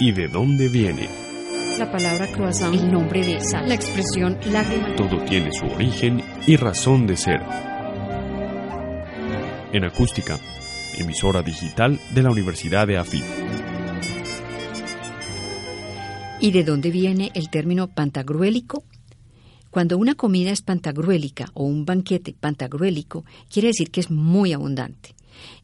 ¿Y 0.00 0.12
de 0.12 0.28
dónde 0.28 0.68
viene? 0.68 1.08
La 1.78 1.90
palabra 1.90 2.26
croissant, 2.26 2.74
el 2.74 2.90
nombre 2.90 3.24
de 3.24 3.40
sal, 3.40 3.68
la 3.68 3.74
expresión 3.74 4.36
lágrima. 4.50 4.96
Todo 4.96 5.20
tiene 5.24 5.52
su 5.52 5.66
origen 5.66 6.22
y 6.46 6.56
razón 6.56 7.06
de 7.06 7.16
ser. 7.16 7.40
En 9.72 9.84
acústica, 9.84 10.38
emisora 10.96 11.42
digital 11.42 12.00
de 12.14 12.22
la 12.22 12.30
Universidad 12.30 12.86
de 12.86 12.98
AFIT. 12.98 13.24
¿Y 16.40 16.52
de 16.52 16.64
dónde 16.64 16.90
viene 16.90 17.30
el 17.34 17.50
término 17.50 17.88
pantagruélico? 17.88 18.84
Cuando 19.70 19.98
una 19.98 20.14
comida 20.14 20.50
es 20.50 20.62
pantagruélica 20.62 21.50
o 21.54 21.64
un 21.64 21.84
banquete 21.84 22.32
pantagruélico, 22.32 23.24
quiere 23.50 23.68
decir 23.68 23.90
que 23.90 24.00
es 24.00 24.10
muy 24.10 24.52
abundante. 24.52 25.14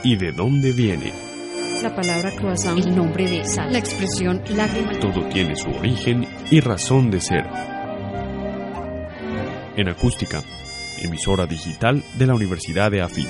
¿Y 0.05 0.17
de 0.17 0.33
dónde 0.33 0.73
viene? 0.73 1.13
La 1.83 1.95
palabra 1.95 2.31
croissant, 2.35 2.79
el 2.79 2.95
nombre 2.95 3.29
de 3.29 3.45
sal, 3.45 3.73
la 3.73 3.79
expresión 3.79 4.43
lágrima. 4.55 4.93
Todo 5.01 5.29
tiene 5.29 5.57
su 5.57 5.71
origen 5.71 6.27
y 6.51 6.61
razón 6.61 7.11
de 7.11 7.21
ser. 7.21 7.47
En 9.77 9.89
acústica, 9.89 10.43
emisora 11.03 11.47
digital 11.47 12.03
de 12.17 12.27
la 12.27 12.35
Universidad 12.35 12.91
de 12.91 13.03
AFIT. 13.03 13.29